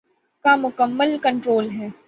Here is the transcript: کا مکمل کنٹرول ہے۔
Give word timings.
کا 0.45 0.55
مکمل 0.55 1.17
کنٹرول 1.23 1.69
ہے۔ 1.71 1.87